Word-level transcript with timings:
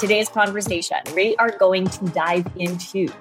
Today's 0.00 0.30
conversation, 0.30 0.96
we 1.14 1.36
are 1.36 1.50
going 1.58 1.86
to 1.86 2.04
dive 2.06 2.46
into 2.56 3.12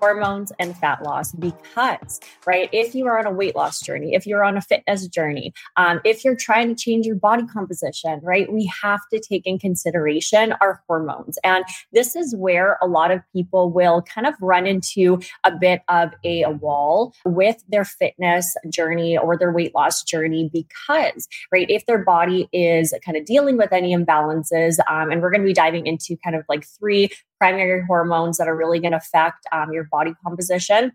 hormones 0.00 0.52
and 0.58 0.76
fat 0.76 1.02
loss 1.02 1.32
because, 1.32 2.20
right, 2.46 2.68
if 2.72 2.94
you 2.94 3.06
are 3.06 3.18
on 3.18 3.26
a 3.26 3.32
weight 3.32 3.56
loss 3.56 3.80
journey, 3.80 4.14
if 4.14 4.26
you're 4.26 4.44
on 4.44 4.56
a 4.56 4.60
fitness 4.60 5.06
journey, 5.08 5.52
um, 5.76 6.00
if 6.04 6.24
you're 6.24 6.36
trying 6.36 6.68
to 6.68 6.74
change 6.74 7.06
your 7.06 7.16
body 7.16 7.46
composition, 7.46 8.20
right, 8.22 8.52
we 8.52 8.70
have 8.82 9.00
to 9.12 9.20
take 9.20 9.46
in 9.46 9.58
consideration 9.58 10.54
our 10.60 10.82
hormones. 10.86 11.38
And 11.44 11.64
this 11.92 12.16
is 12.16 12.34
where 12.36 12.78
a 12.82 12.86
lot 12.86 13.10
of 13.10 13.20
people 13.32 13.70
will 13.70 14.02
kind 14.02 14.26
of 14.26 14.34
run 14.40 14.66
into 14.66 15.20
a 15.44 15.50
bit 15.50 15.82
of 15.88 16.12
a, 16.24 16.44
wall 16.60 17.12
with 17.24 17.62
their 17.68 17.84
fitness 17.84 18.54
journey 18.70 19.18
or 19.18 19.36
their 19.36 19.52
weight 19.52 19.74
loss 19.74 20.02
journey 20.02 20.48
because, 20.52 21.28
right, 21.52 21.68
if 21.68 21.84
their 21.86 21.98
body 21.98 22.48
is 22.52 22.94
kind 23.04 23.16
of 23.16 23.24
dealing 23.24 23.56
with 23.56 23.72
any 23.72 23.94
imbalances, 23.94 24.78
um, 24.88 25.10
and 25.10 25.20
we're 25.20 25.30
going 25.30 25.40
to 25.40 25.46
be 25.46 25.52
diving 25.52 25.86
into 25.86 26.16
kind 26.24 26.36
of 26.36 26.44
like 26.48 26.64
three 26.64 27.10
primary 27.38 27.84
hormones 27.86 28.38
that 28.38 28.48
are 28.48 28.56
really 28.56 28.80
going 28.80 28.92
to 28.92 28.98
affect 28.98 29.46
um, 29.52 29.72
your 29.72 29.84
body 29.84 30.14
composition. 30.24 30.92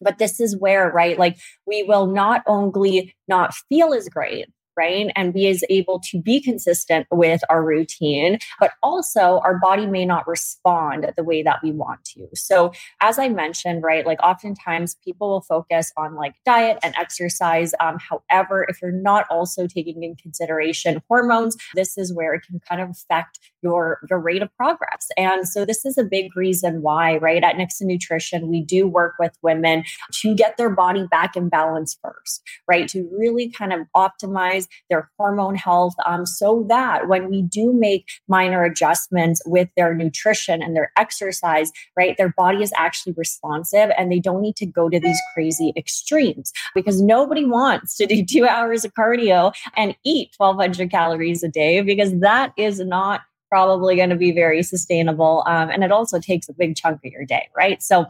But 0.00 0.18
this 0.18 0.40
is 0.40 0.56
where, 0.56 0.90
right, 0.90 1.18
like 1.18 1.38
we 1.66 1.82
will 1.82 2.06
not 2.06 2.42
only 2.46 3.14
not 3.28 3.54
feel 3.68 3.92
as 3.92 4.08
great, 4.08 4.46
right? 4.80 5.10
And 5.14 5.34
be 5.34 5.46
as 5.48 5.62
able 5.68 6.00
to 6.10 6.22
be 6.22 6.40
consistent 6.40 7.06
with 7.10 7.42
our 7.50 7.62
routine, 7.62 8.38
but 8.58 8.72
also 8.82 9.40
our 9.44 9.58
body 9.58 9.86
may 9.86 10.06
not 10.06 10.26
respond 10.26 11.12
the 11.16 11.24
way 11.24 11.42
that 11.42 11.58
we 11.62 11.70
want 11.70 12.02
to. 12.16 12.28
So, 12.34 12.72
as 13.02 13.18
I 13.18 13.28
mentioned, 13.28 13.82
right, 13.82 14.06
like 14.06 14.22
oftentimes 14.22 14.96
people 15.04 15.28
will 15.28 15.42
focus 15.42 15.92
on 15.98 16.14
like 16.14 16.34
diet 16.46 16.78
and 16.82 16.94
exercise. 16.96 17.74
Um, 17.80 17.98
however, 17.98 18.64
if 18.68 18.80
you're 18.80 18.90
not 18.90 19.26
also 19.28 19.66
taking 19.66 20.02
in 20.02 20.16
consideration 20.16 21.02
hormones, 21.08 21.56
this 21.74 21.98
is 21.98 22.14
where 22.14 22.32
it 22.34 22.42
can 22.46 22.60
kind 22.60 22.80
of 22.80 22.90
affect 22.90 23.38
your 23.62 24.00
your 24.08 24.18
rate 24.18 24.42
of 24.42 24.54
progress. 24.56 25.08
And 25.16 25.46
so 25.48 25.64
this 25.64 25.84
is 25.84 25.98
a 25.98 26.04
big 26.04 26.34
reason 26.36 26.82
why, 26.82 27.16
right, 27.18 27.42
at 27.42 27.56
Nixon 27.56 27.88
Nutrition, 27.88 28.48
we 28.48 28.62
do 28.62 28.86
work 28.86 29.14
with 29.18 29.36
women 29.42 29.84
to 30.12 30.34
get 30.34 30.56
their 30.56 30.70
body 30.70 31.06
back 31.10 31.36
in 31.36 31.48
balance 31.48 31.98
first, 32.02 32.42
right? 32.68 32.88
To 32.88 33.08
really 33.16 33.50
kind 33.50 33.72
of 33.72 33.80
optimize 33.94 34.66
their 34.88 35.10
hormone 35.18 35.54
health 35.54 35.94
um, 36.06 36.26
so 36.26 36.64
that 36.68 37.08
when 37.08 37.28
we 37.28 37.42
do 37.42 37.72
make 37.72 38.08
minor 38.28 38.64
adjustments 38.64 39.42
with 39.46 39.68
their 39.76 39.94
nutrition 39.94 40.62
and 40.62 40.76
their 40.76 40.92
exercise, 40.96 41.72
right, 41.96 42.16
their 42.16 42.34
body 42.36 42.62
is 42.62 42.72
actually 42.76 43.14
responsive 43.16 43.90
and 43.96 44.10
they 44.10 44.20
don't 44.20 44.42
need 44.42 44.56
to 44.56 44.66
go 44.66 44.88
to 44.88 45.00
these 45.00 45.20
crazy 45.34 45.72
extremes 45.76 46.52
because 46.74 47.00
nobody 47.00 47.44
wants 47.44 47.96
to 47.96 48.06
do 48.06 48.24
two 48.24 48.46
hours 48.46 48.84
of 48.84 48.94
cardio 48.94 49.52
and 49.76 49.96
eat 50.04 50.30
1200 50.36 50.90
calories 50.90 51.42
a 51.42 51.48
day 51.48 51.80
because 51.82 52.18
that 52.20 52.52
is 52.56 52.80
not 52.80 53.22
probably 53.50 53.96
going 53.96 54.10
to 54.10 54.16
be 54.16 54.32
very 54.32 54.62
sustainable. 54.62 55.42
Um, 55.46 55.70
and 55.70 55.84
it 55.84 55.92
also 55.92 56.18
takes 56.18 56.48
a 56.48 56.54
big 56.54 56.76
chunk 56.76 57.00
of 57.04 57.12
your 57.12 57.24
day, 57.24 57.48
right? 57.56 57.82
So, 57.82 58.06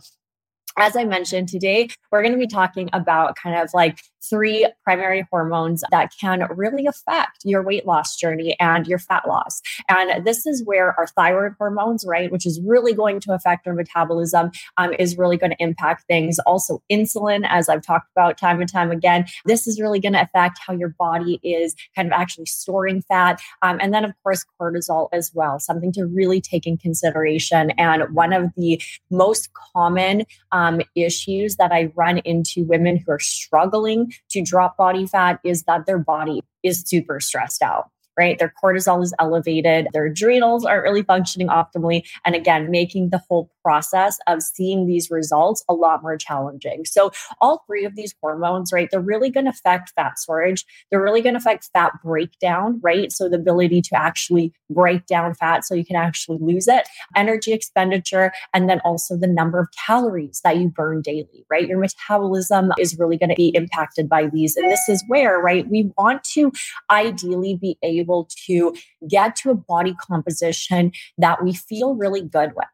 as 0.77 0.97
I 0.97 1.05
mentioned 1.05 1.49
today, 1.49 1.89
we're 2.13 2.23
going 2.23 2.33
to 2.33 2.39
be 2.39 2.47
talking 2.47 2.89
about 2.93 3.37
kind 3.37 3.57
of 3.57 3.71
like 3.75 3.99
three 4.23 4.67
primary 4.85 5.27
hormones 5.31 5.83
that 5.91 6.13
can 6.21 6.47
really 6.51 6.87
affect 6.87 7.39
your 7.45 7.63
weight 7.63 7.87
loss 7.87 8.17
journey 8.17 8.57
and 8.61 8.87
your 8.87 8.99
fat 8.99 9.27
loss. 9.27 9.61
And 9.89 10.25
this 10.27 10.47
is 10.47 10.65
where 10.65 10.99
our 10.99 11.07
thyroid 11.07 11.53
hormones, 11.59 12.05
right, 12.07 12.31
which 12.31 12.47
is 12.47 12.61
really 12.65 12.93
going 12.93 13.21
to 13.21 13.33
affect 13.33 13.67
our 13.67 13.73
metabolism, 13.73 14.51
um, 14.77 14.93
is 14.99 15.17
really 15.17 15.37
going 15.37 15.51
to 15.51 15.63
impact 15.63 16.05
things. 16.07 16.39
Also, 16.41 16.83
insulin, 16.91 17.47
as 17.49 17.69
I've 17.69 17.83
talked 17.83 18.11
about 18.15 18.39
time 18.39 18.61
and 18.61 18.71
time 18.71 18.91
again, 18.91 19.27
this 19.47 19.67
is 19.67 19.81
really 19.81 20.01
going 20.01 20.13
to 20.13 20.23
affect 20.23 20.59
how 20.65 20.73
your 20.73 20.91
body 20.99 21.41
is 21.43 21.75
kind 21.97 22.07
of 22.07 22.13
actually 22.13 22.47
storing 22.47 23.03
fat. 23.03 23.41
Um, 23.63 23.79
and 23.81 23.93
then, 23.95 24.05
of 24.05 24.13
course, 24.23 24.45
cortisol 24.61 25.09
as 25.13 25.31
well, 25.35 25.59
something 25.59 25.93
to 25.93 26.07
really 26.07 26.41
take 26.41 26.67
in 26.67 26.77
consideration. 26.77 27.71
And 27.73 28.15
one 28.15 28.33
of 28.33 28.51
the 28.57 28.81
most 29.11 29.51
common 29.73 30.25
um, 30.53 30.81
issues 30.95 31.57
that 31.57 31.73
I 31.73 31.93
run 31.95 32.19
into 32.19 32.65
women 32.65 32.97
who 32.97 33.13
are 33.13 33.19
struggling 33.19 34.10
to 34.31 34.43
drop 34.43 34.77
body 34.77 35.07
fat 35.07 35.41
is 35.45 35.65
that 35.65 35.87
their 35.87 35.99
body 35.99 36.43
is 36.63 36.83
super 36.87 37.21
stressed 37.21 37.63
out 37.63 37.91
right? 38.21 38.39
Their 38.39 38.53
cortisol 38.63 39.03
is 39.03 39.15
elevated, 39.19 39.89
their 39.95 40.05
adrenals 40.05 40.67
aren't 40.67 40.83
really 40.83 41.03
functioning 41.03 41.49
optimally. 41.49 42.07
And 42.27 42.35
again, 42.35 42.71
making 42.71 43.09
the 43.09 43.23
whole 43.27 43.51
process 43.63 44.19
of 44.27 44.43
seeing 44.43 44.87
these 44.87 45.11
results 45.11 45.65
a 45.71 45.75
lot 45.75 46.03
more 46.03 46.19
challenging. 46.19 46.85
So, 46.85 47.13
all 47.41 47.65
three 47.67 47.87
of 47.87 47.97
these 47.97 48.15
hormones, 48.21 48.75
right, 48.75 48.89
they're 48.91 49.01
really 49.01 49.31
going 49.31 49.47
to 49.47 49.51
affect 49.51 49.93
fat 49.97 50.19
storage. 50.19 50.67
They're 50.91 51.03
really 51.03 51.23
going 51.23 51.35
to 51.35 51.39
affect 51.39 51.71
fat 51.73 51.93
breakdown, 52.05 52.79
right? 52.83 53.11
So, 53.11 53.27
the 53.27 53.37
ability 53.37 53.81
to 53.81 53.97
actually 53.97 54.53
break 54.69 55.07
down 55.07 55.35
fat 55.35 55.65
so 55.65 55.75
you 55.75 55.85
can 55.85 55.97
actually 55.97 56.39
lose 56.43 56.69
it, 56.69 56.89
energy 57.17 57.53
expenditure, 57.53 58.33
and 58.53 58.69
then 58.69 58.81
also 58.85 59.17
the 59.17 59.27
number 59.27 59.59
of 59.59 59.69
calories 59.87 60.43
that 60.45 60.59
you 60.59 60.69
burn 60.69 61.01
daily, 61.01 61.47
right? 61.51 61.67
Your 61.67 61.79
metabolism 61.79 62.73
is 62.79 62.99
really 62.99 63.17
going 63.17 63.31
to 63.31 63.35
be 63.35 63.49
impacted 63.55 64.11
by 64.11 64.27
these. 64.27 64.57
And 64.57 64.71
this 64.71 64.89
is 64.91 65.03
where, 65.09 65.41
right, 65.41 65.67
we 65.69 65.91
want 65.97 66.23
to 66.35 66.53
ideally 66.91 67.57
be 67.57 67.79
able 67.83 68.10
to 68.47 68.75
get 69.09 69.37
to 69.37 69.51
a 69.51 69.55
body 69.55 69.95
composition 70.01 70.93
that 71.19 71.43
we 71.43 71.53
feel 71.53 71.95
really 71.95 72.23
good 72.23 72.53
with 72.55 72.67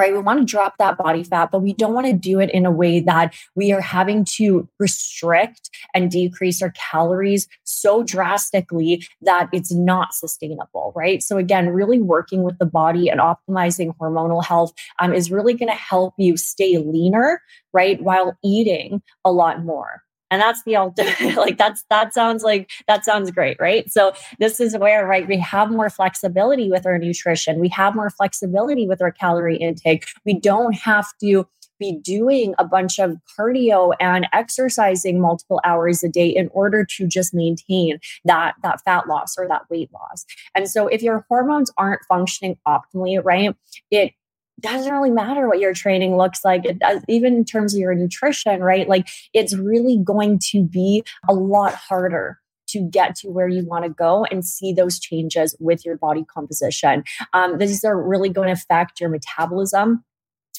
right? 0.00 0.12
We 0.12 0.20
want 0.20 0.40
to 0.40 0.50
drop 0.50 0.74
that 0.78 0.96
body 0.96 1.22
fat, 1.22 1.50
but 1.52 1.60
we 1.60 1.74
don't 1.74 1.92
want 1.92 2.06
to 2.06 2.12
do 2.12 2.40
it 2.40 2.50
in 2.50 2.64
a 2.64 2.70
way 2.70 3.00
that 3.00 3.34
we 3.54 3.72
are 3.72 3.80
having 3.80 4.24
to 4.36 4.68
restrict 4.78 5.68
and 5.94 6.10
decrease 6.10 6.62
our 6.62 6.72
calories 6.90 7.46
so 7.64 8.02
drastically 8.02 9.06
that 9.22 9.48
it's 9.52 9.72
not 9.72 10.14
sustainable, 10.14 10.92
right? 10.96 11.22
So, 11.22 11.36
again, 11.36 11.68
really 11.68 12.00
working 12.00 12.42
with 12.42 12.58
the 12.58 12.66
body 12.66 13.08
and 13.08 13.20
optimizing 13.20 13.94
hormonal 13.98 14.44
health 14.44 14.72
um, 15.00 15.12
is 15.12 15.30
really 15.30 15.54
going 15.54 15.68
to 15.68 15.74
help 15.74 16.14
you 16.16 16.36
stay 16.36 16.78
leaner, 16.78 17.42
right? 17.72 18.02
While 18.02 18.38
eating 18.42 19.02
a 19.24 19.32
lot 19.32 19.64
more 19.64 20.02
and 20.30 20.40
that's 20.40 20.62
the 20.64 20.76
ultimate 20.76 21.20
like 21.36 21.58
that's 21.58 21.84
that 21.90 22.14
sounds 22.14 22.42
like 22.42 22.70
that 22.86 23.04
sounds 23.04 23.30
great 23.30 23.56
right? 23.60 23.90
So 23.90 24.12
this 24.38 24.60
is 24.60 24.76
where 24.76 25.06
right 25.06 25.26
we 25.26 25.38
have 25.38 25.70
more 25.70 25.90
flexibility 25.90 26.70
with 26.70 26.86
our 26.86 26.98
nutrition. 26.98 27.60
We 27.60 27.68
have 27.70 27.94
more 27.94 28.10
flexibility 28.10 28.86
with 28.86 29.02
our 29.02 29.12
calorie 29.12 29.56
intake. 29.56 30.06
We 30.24 30.38
don't 30.38 30.74
have 30.74 31.06
to 31.20 31.46
be 31.80 31.98
doing 32.00 32.54
a 32.58 32.64
bunch 32.64 33.00
of 33.00 33.16
cardio 33.36 33.94
and 33.98 34.28
exercising 34.32 35.20
multiple 35.20 35.60
hours 35.64 36.04
a 36.04 36.08
day 36.08 36.28
in 36.28 36.48
order 36.52 36.84
to 36.84 37.08
just 37.08 37.34
maintain 37.34 37.98
that 38.24 38.54
that 38.62 38.80
fat 38.84 39.08
loss 39.08 39.36
or 39.36 39.48
that 39.48 39.62
weight 39.70 39.90
loss. 39.92 40.24
And 40.54 40.70
so 40.70 40.86
if 40.86 41.02
your 41.02 41.24
hormones 41.28 41.72
aren't 41.76 42.04
functioning 42.04 42.58
optimally, 42.68 43.20
right, 43.24 43.56
it 43.90 44.12
doesn't 44.62 44.92
really 44.92 45.10
matter 45.10 45.48
what 45.48 45.60
your 45.60 45.74
training 45.74 46.16
looks 46.16 46.44
like. 46.44 46.64
It 46.64 46.78
does, 46.78 47.02
even 47.08 47.34
in 47.34 47.44
terms 47.44 47.74
of 47.74 47.80
your 47.80 47.94
nutrition, 47.94 48.62
right? 48.62 48.88
Like 48.88 49.08
it's 49.32 49.54
really 49.56 49.98
going 49.98 50.38
to 50.50 50.64
be 50.64 51.02
a 51.28 51.34
lot 51.34 51.74
harder 51.74 52.38
to 52.68 52.80
get 52.80 53.16
to 53.16 53.28
where 53.28 53.48
you 53.48 53.66
want 53.66 53.84
to 53.84 53.90
go 53.90 54.24
and 54.26 54.44
see 54.44 54.72
those 54.72 54.98
changes 54.98 55.56
with 55.58 55.84
your 55.84 55.96
body 55.96 56.24
composition. 56.32 57.02
Um, 57.32 57.58
these 57.58 57.84
are 57.84 58.00
really 58.00 58.28
going 58.28 58.46
to 58.46 58.52
affect 58.52 59.00
your 59.00 59.10
metabolism 59.10 60.04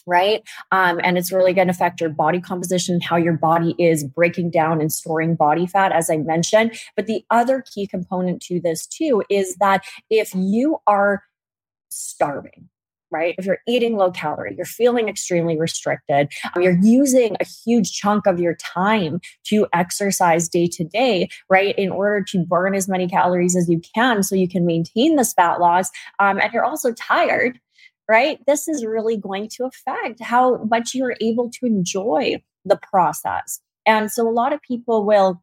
right? 0.08 0.42
Um, 0.72 1.00
and 1.04 1.18
it's 1.18 1.32
really 1.32 1.54
going 1.54 1.68
to 1.68 1.72
affect 1.74 2.02
your 2.02 2.10
body 2.10 2.42
composition, 2.42 3.02
how 3.02 3.18
your 3.18 3.38
body 3.38 3.76
is 3.78 4.04
breaking 4.04 4.52
down 4.52 4.82
and 4.82 4.92
storing 4.92 5.36
body 5.36 5.68
fat, 5.68 5.92
as 5.92 6.10
I 6.10 6.18
mentioned. 6.18 6.74
But 6.96 7.06
the 7.06 7.24
other 7.30 7.64
key 7.74 7.88
component 7.88 8.42
to 8.44 8.60
this, 8.60 8.88
too, 8.88 9.24
is 9.30 9.56
that 9.58 9.86
if 10.10 10.34
you 10.34 10.78
are 10.88 11.24
starving, 11.90 12.70
right? 13.12 13.36
If 13.38 13.46
you're 13.46 13.60
eating 13.68 13.98
low 13.98 14.12
calorie, 14.12 14.56
you're 14.56 14.66
feeling 14.66 15.10
extremely 15.10 15.58
restricted, 15.58 16.32
um, 16.56 16.62
you're 16.62 16.80
using 16.82 17.36
a 17.40 17.46
huge 17.46 17.92
chunk 17.92 18.26
of 18.26 18.40
your 18.40 18.56
time 18.56 19.20
to 19.46 19.68
exercise 19.74 20.48
day 20.48 20.68
to 20.68 20.84
day, 20.84 21.30
right? 21.50 21.78
In 21.78 21.92
order 21.92 22.24
to 22.30 22.46
burn 22.46 22.74
as 22.74 22.88
many 22.88 23.08
calories 23.08 23.56
as 23.56 23.70
you 23.70 23.82
can 23.96 24.24
so 24.24 24.36
you 24.36 24.48
can 24.48 24.66
maintain 24.66 25.16
this 25.16 25.34
fat 25.34 25.60
loss. 25.60 25.90
Um, 26.20 26.40
and 26.40 26.52
you're 26.54 26.66
also 26.66 26.94
tired, 26.94 27.60
right? 28.10 28.40
This 28.48 28.68
is 28.68 28.86
really 28.86 29.18
going 29.18 29.50
to 29.58 29.66
affect 29.66 30.22
how 30.22 30.58
much 30.64 30.96
you're 30.96 31.16
able 31.22 31.50
to 31.52 31.66
enjoy 31.66 32.42
the 32.66 32.78
process. 32.78 33.60
And 33.86 34.12
so 34.12 34.28
a 34.28 34.32
lot 34.32 34.54
of 34.54 34.62
people 34.62 35.06
will 35.06 35.42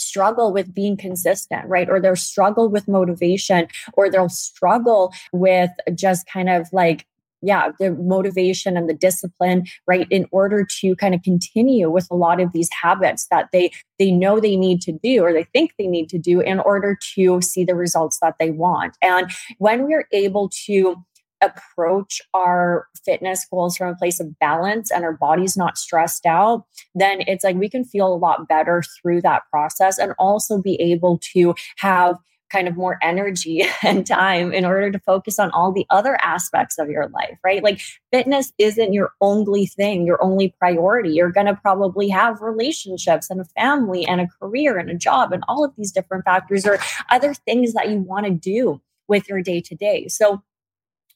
struggle 0.00 0.52
with 0.52 0.74
being 0.74 0.96
consistent, 0.96 1.66
right? 1.66 1.88
Or 1.88 2.00
they'll 2.00 2.16
struggle 2.16 2.68
with 2.68 2.88
motivation, 2.88 3.68
or 3.94 4.10
they'll 4.10 4.28
struggle 4.28 5.12
with 5.32 5.70
just 5.94 6.26
kind 6.26 6.48
of 6.48 6.68
like 6.72 7.06
yeah, 7.42 7.70
the 7.78 7.92
motivation 7.92 8.76
and 8.76 8.88
the 8.88 8.94
discipline, 8.94 9.66
right, 9.86 10.06
in 10.10 10.26
order 10.30 10.66
to 10.80 10.94
kind 10.96 11.14
of 11.14 11.22
continue 11.22 11.90
with 11.90 12.06
a 12.10 12.14
lot 12.14 12.40
of 12.40 12.52
these 12.52 12.68
habits 12.82 13.26
that 13.30 13.48
they 13.52 13.70
they 13.98 14.10
know 14.10 14.40
they 14.40 14.56
need 14.56 14.80
to 14.82 14.92
do 14.92 15.22
or 15.22 15.32
they 15.32 15.44
think 15.44 15.72
they 15.78 15.86
need 15.86 16.08
to 16.10 16.18
do 16.18 16.40
in 16.40 16.60
order 16.60 16.98
to 17.14 17.40
see 17.40 17.64
the 17.64 17.74
results 17.74 18.18
that 18.20 18.36
they 18.38 18.50
want. 18.50 18.96
And 19.02 19.30
when 19.58 19.84
we're 19.84 20.06
able 20.12 20.50
to 20.66 20.96
approach 21.42 22.20
our 22.34 22.86
fitness 23.04 23.46
goals 23.50 23.76
from 23.76 23.88
a 23.88 23.96
place 23.96 24.20
of 24.20 24.38
balance 24.38 24.90
and 24.90 25.04
our 25.04 25.12
body's 25.12 25.56
not 25.56 25.78
stressed 25.78 26.26
out, 26.26 26.64
then 26.94 27.22
it's 27.26 27.44
like 27.44 27.56
we 27.56 27.68
can 27.68 27.84
feel 27.84 28.12
a 28.12 28.16
lot 28.16 28.48
better 28.48 28.82
through 29.00 29.22
that 29.22 29.42
process 29.50 29.98
and 29.98 30.14
also 30.18 30.60
be 30.60 30.74
able 30.80 31.18
to 31.32 31.54
have 31.78 32.16
kind 32.50 32.68
of 32.68 32.76
more 32.76 32.98
energy 33.02 33.64
and 33.82 34.06
time 34.06 34.52
in 34.52 34.64
order 34.64 34.90
to 34.90 34.98
focus 35.00 35.38
on 35.38 35.50
all 35.52 35.72
the 35.72 35.86
other 35.90 36.18
aspects 36.20 36.78
of 36.78 36.90
your 36.90 37.08
life, 37.08 37.38
right? 37.44 37.62
Like 37.62 37.80
fitness 38.12 38.52
isn't 38.58 38.92
your 38.92 39.12
only 39.20 39.66
thing, 39.66 40.04
your 40.04 40.22
only 40.22 40.54
priority. 40.58 41.10
You're 41.10 41.32
going 41.32 41.46
to 41.46 41.54
probably 41.54 42.08
have 42.08 42.40
relationships 42.40 43.30
and 43.30 43.40
a 43.40 43.44
family 43.44 44.04
and 44.06 44.20
a 44.20 44.28
career 44.40 44.78
and 44.78 44.90
a 44.90 44.94
job 44.94 45.32
and 45.32 45.44
all 45.48 45.64
of 45.64 45.72
these 45.76 45.92
different 45.92 46.24
factors 46.24 46.66
or 46.66 46.78
other 47.08 47.34
things 47.34 47.72
that 47.74 47.88
you 47.88 47.98
want 47.98 48.26
to 48.26 48.32
do 48.32 48.80
with 49.08 49.28
your 49.28 49.42
day 49.42 49.60
to 49.60 49.74
day. 49.74 50.08
So 50.08 50.42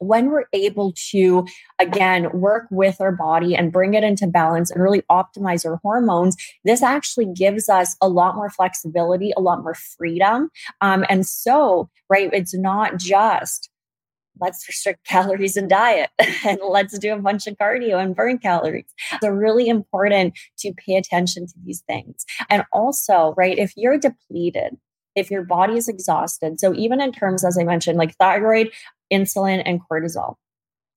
when 0.07 0.31
we're 0.31 0.47
able 0.53 0.93
to 1.11 1.47
again 1.79 2.31
work 2.33 2.67
with 2.71 3.01
our 3.01 3.13
body 3.13 3.55
and 3.55 3.73
bring 3.73 3.95
it 3.95 4.05
into 4.05 4.27
balance 4.27 4.71
and 4.71 4.83
really 4.83 5.03
optimize 5.11 5.65
our 5.67 5.77
hormones 5.83 6.37
this 6.65 6.83
actually 6.83 7.27
gives 7.27 7.69
us 7.69 7.97
a 8.01 8.09
lot 8.09 8.37
more 8.37 8.51
flexibility 8.51 9.33
a 9.37 9.41
lot 9.41 9.63
more 9.63 9.75
freedom 9.75 10.51
um, 10.81 11.05
and 11.09 11.27
so 11.27 11.89
right 12.09 12.31
it's 12.33 12.55
not 12.55 12.97
just 12.97 13.71
let's 14.41 14.67
restrict 14.69 15.05
calories 15.07 15.57
and 15.57 15.69
diet 15.69 16.11
and 16.45 16.59
let's 16.67 16.99
do 16.99 17.13
a 17.13 17.19
bunch 17.19 17.47
of 17.47 17.57
cardio 17.57 18.03
and 18.03 18.17
burn 18.17 18.39
calories. 18.39 18.93
So 19.23 19.29
really 19.29 19.69
important 19.69 20.39
to 20.59 20.73
pay 20.73 20.97
attention 20.97 21.47
to 21.47 21.55
these 21.65 21.83
things. 21.83 22.25
And 22.51 22.65
also, 22.73 23.35
right, 23.37 23.59
if 23.59 23.73
you're 23.77 23.99
depleted, 23.99 24.77
if 25.15 25.31
your 25.31 25.45
body 25.45 25.77
is 25.77 25.89
exhausted, 25.89 26.59
so 26.59 26.75
even 26.75 27.01
in 27.01 27.13
terms, 27.13 27.45
as 27.45 27.57
I 27.57 27.63
mentioned, 27.63 27.99
like 27.99 28.17
thyroid, 28.17 28.73
insulin, 29.13 29.63
and 29.65 29.81
cortisol. 29.91 30.37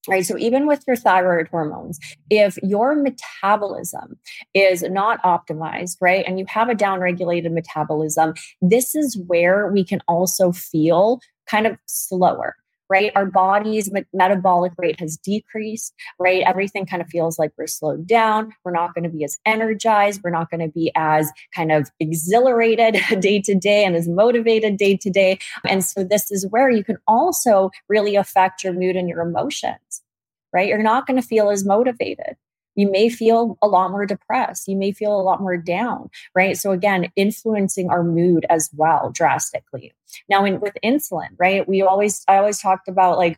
Right. 0.08 0.26
So, 0.26 0.38
even 0.38 0.68
with 0.68 0.84
your 0.88 0.96
thyroid 0.96 1.50
hormones, 1.50 2.00
if 2.30 2.58
your 2.64 2.96
metabolism 2.96 4.18
is 4.54 4.82
not 4.84 5.22
optimized, 5.24 5.98
right, 6.00 6.24
and 6.26 6.40
you 6.40 6.46
have 6.48 6.70
a 6.70 6.76
downregulated 6.76 7.52
metabolism, 7.52 8.34
this 8.62 8.96
is 8.96 9.18
where 9.28 9.68
we 9.68 9.84
can 9.84 10.02
also 10.08 10.54
feel 10.54 11.20
kind 11.50 11.68
of 11.68 11.78
slower 11.88 12.56
right? 12.90 13.12
Our 13.16 13.26
body's 13.26 13.92
metabolic 14.14 14.74
rate 14.78 15.00
has 15.00 15.18
decreased, 15.18 15.94
right? 16.20 16.44
Everything 16.46 16.86
kind 16.86 17.02
of 17.02 17.08
feels 17.10 17.38
like 17.38 17.52
we're 17.58 17.68
slowed 17.68 18.08
down. 18.08 18.54
We're 18.64 18.72
not 18.72 18.94
going 18.94 19.04
to 19.04 19.10
be 19.10 19.24
as 19.24 19.38
energized. 19.46 20.22
We're 20.24 20.32
not 20.32 20.50
going 20.50 20.62
to 20.62 20.72
be 20.72 20.92
as 20.96 21.32
kind 21.56 21.72
of 21.72 21.90
exhilarated 22.00 22.98
day 23.20 23.42
to 23.42 23.56
day 23.56 23.84
and 23.86 23.96
as 23.96 24.08
motivated 24.08 24.78
day 24.78 24.98
to 24.98 25.10
day. 25.10 25.40
And 25.66 25.84
so 25.84 26.04
this 26.04 26.32
is 26.32 26.48
where 26.50 26.70
you 26.70 26.84
can 26.84 26.98
also 27.08 27.72
really 27.90 28.16
affect 28.16 28.64
your 28.64 28.74
mood 28.74 28.96
and 28.96 29.10
your 29.10 29.22
emotions, 29.22 30.02
right? 30.54 30.68
You're 30.68 30.82
not 30.82 31.08
going 31.08 31.20
to 31.22 31.28
feel 31.28 31.50
as 31.50 31.66
motivated 31.66 32.38
you 32.78 32.90
may 32.90 33.10
feel 33.10 33.58
a 33.62 33.68
lot 33.68 33.92
more 33.92 34.06
depressed. 34.06 34.68
You 34.68 34.78
may 34.78 34.94
feel 34.94 35.20
a 35.20 35.22
lot 35.22 35.42
more 35.42 35.58
down, 35.58 36.10
right? 36.34 36.56
So 36.56 36.72
again, 36.72 37.12
influencing 37.18 37.90
our 37.90 38.04
mood 38.04 38.46
as 38.50 38.70
well 38.74 39.12
drastically. 39.12 39.94
Now, 40.30 40.46
in, 40.46 40.62
with 40.62 40.78
insulin, 40.86 41.30
right? 41.38 41.68
We 41.68 41.82
always, 41.82 42.24
I 42.28 42.38
always 42.38 42.62
talked 42.62 42.88
about 42.88 43.18
like 43.18 43.38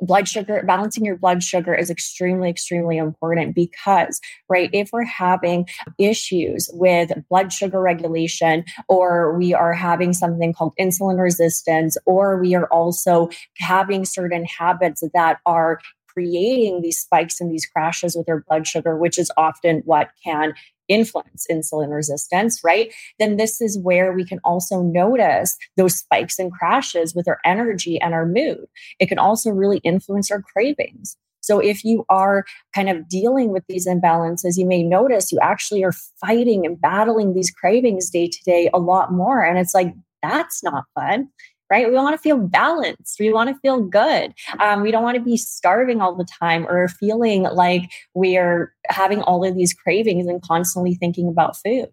blood 0.00 0.26
sugar 0.26 0.60
balancing 0.66 1.04
your 1.04 1.16
blood 1.16 1.40
sugar 1.40 1.72
is 1.72 1.88
extremely 1.88 2.50
extremely 2.50 2.96
important 2.96 3.54
because 3.54 4.20
right 4.48 4.68
if 4.72 4.90
we're 4.92 5.04
having 5.04 5.68
issues 5.98 6.68
with 6.72 7.12
blood 7.28 7.52
sugar 7.52 7.80
regulation 7.80 8.64
or 8.88 9.38
we 9.38 9.54
are 9.54 9.72
having 9.72 10.12
something 10.12 10.52
called 10.52 10.72
insulin 10.80 11.20
resistance 11.20 11.96
or 12.06 12.40
we 12.40 12.56
are 12.56 12.66
also 12.72 13.28
having 13.58 14.04
certain 14.04 14.44
habits 14.44 15.04
that 15.14 15.38
are 15.46 15.78
creating 16.14 16.80
these 16.80 17.00
spikes 17.00 17.40
and 17.40 17.50
these 17.50 17.66
crashes 17.66 18.16
with 18.16 18.26
their 18.26 18.44
blood 18.48 18.66
sugar, 18.66 18.96
which 18.96 19.18
is 19.18 19.30
often 19.36 19.82
what 19.84 20.10
can 20.24 20.54
influence 20.88 21.46
insulin 21.50 21.90
resistance, 21.94 22.60
right? 22.62 22.92
Then 23.18 23.36
this 23.36 23.60
is 23.60 23.78
where 23.78 24.12
we 24.12 24.24
can 24.24 24.40
also 24.44 24.82
notice 24.82 25.56
those 25.76 25.96
spikes 25.96 26.38
and 26.38 26.52
crashes 26.52 27.14
with 27.14 27.28
our 27.28 27.38
energy 27.44 28.00
and 28.00 28.14
our 28.14 28.26
mood. 28.26 28.66
It 29.00 29.08
can 29.08 29.18
also 29.18 29.50
really 29.50 29.78
influence 29.78 30.30
our 30.30 30.42
cravings. 30.42 31.16
So 31.40 31.58
if 31.58 31.84
you 31.84 32.06
are 32.08 32.44
kind 32.74 32.88
of 32.88 33.06
dealing 33.08 33.50
with 33.50 33.64
these 33.68 33.86
imbalances, 33.86 34.56
you 34.56 34.66
may 34.66 34.82
notice 34.82 35.30
you 35.30 35.38
actually 35.42 35.84
are 35.84 35.92
fighting 36.20 36.64
and 36.64 36.80
battling 36.80 37.34
these 37.34 37.50
cravings 37.50 38.08
day 38.08 38.28
to 38.28 38.38
day 38.44 38.70
a 38.72 38.78
lot 38.78 39.12
more. 39.12 39.42
And 39.42 39.58
it's 39.58 39.74
like, 39.74 39.92
that's 40.22 40.62
not 40.62 40.84
fun 40.94 41.28
right? 41.74 41.88
We 41.88 41.96
want 41.96 42.14
to 42.14 42.22
feel 42.22 42.38
balanced. 42.38 43.18
We 43.18 43.32
want 43.32 43.50
to 43.50 43.58
feel 43.58 43.80
good. 43.80 44.32
Um, 44.60 44.80
we 44.80 44.92
don't 44.92 45.02
want 45.02 45.16
to 45.16 45.22
be 45.22 45.36
starving 45.36 46.00
all 46.00 46.14
the 46.14 46.24
time 46.40 46.68
or 46.68 46.86
feeling 46.86 47.42
like 47.42 47.90
we're 48.14 48.72
having 48.86 49.22
all 49.22 49.44
of 49.44 49.56
these 49.56 49.74
cravings 49.74 50.28
and 50.28 50.40
constantly 50.40 50.94
thinking 50.94 51.26
about 51.26 51.56
food. 51.56 51.88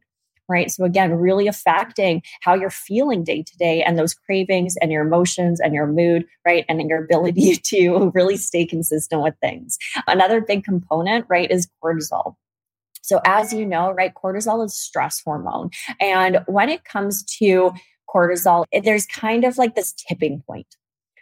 Right. 0.48 0.70
So, 0.70 0.84
again, 0.84 1.14
really 1.14 1.48
affecting 1.48 2.22
how 2.42 2.54
you're 2.54 2.70
feeling 2.70 3.24
day 3.24 3.42
to 3.42 3.58
day 3.58 3.82
and 3.82 3.98
those 3.98 4.14
cravings 4.14 4.76
and 4.82 4.92
your 4.92 5.04
emotions 5.04 5.60
and 5.60 5.74
your 5.74 5.88
mood, 5.88 6.26
right? 6.46 6.66
And 6.70 6.88
your 6.88 7.04
ability 7.04 7.56
to 7.64 8.12
really 8.14 8.38
stay 8.38 8.68
consistent 8.68 9.24
with 9.24 9.34
things. 9.42 9.80
Another 10.08 10.42
big 10.42 10.64
component, 10.64 11.26
right, 11.28 11.50
is 11.50 11.68
cortisol. 11.84 12.36
So, 13.02 13.20
as 13.26 13.52
you 13.52 13.66
know, 13.66 13.92
right, 13.92 14.14
cortisol 14.14 14.64
is 14.64 14.78
stress 14.78 15.22
hormone. 15.26 15.72
And 16.00 16.42
when 16.48 16.70
it 16.70 16.84
comes 16.84 17.24
to 17.40 17.72
cortisol, 18.14 18.66
there's 18.84 19.06
kind 19.06 19.44
of 19.44 19.58
like 19.58 19.76
this 19.76 19.94
tipping 19.94 20.42
point 20.48 20.76